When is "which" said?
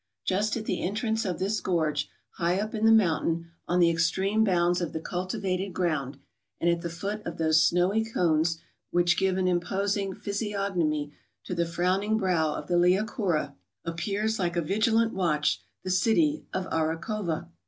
8.89-9.15